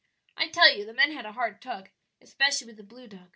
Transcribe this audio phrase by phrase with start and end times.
[0.35, 1.91] I tell you the men had a hard tug,
[2.21, 3.29] especially with the blue dog.